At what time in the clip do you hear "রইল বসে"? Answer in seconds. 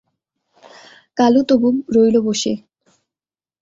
1.95-2.53